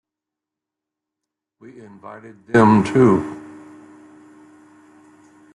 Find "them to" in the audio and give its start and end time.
2.47-3.37